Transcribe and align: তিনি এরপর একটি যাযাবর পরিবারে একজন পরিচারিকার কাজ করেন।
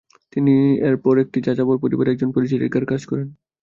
তিনি 0.33 0.53
এরপর 0.87 1.13
একটি 1.23 1.39
যাযাবর 1.47 1.77
পরিবারে 1.83 2.09
একজন 2.11 2.29
পরিচারিকার 2.35 2.83
কাজ 2.91 3.01
করেন। 3.05 3.27